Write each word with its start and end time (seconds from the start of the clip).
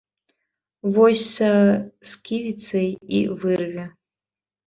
Вось 0.93 1.25
са 1.33 1.49
сківіцай 2.11 2.89
і 3.21 3.23
вырве. 3.43 3.85